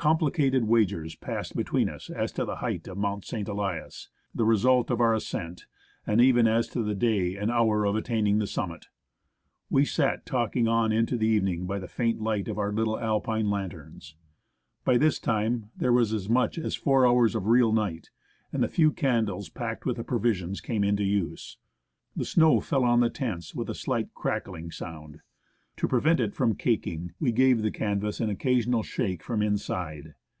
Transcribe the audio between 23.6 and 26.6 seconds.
a sHght crackHng sound. To prevent it from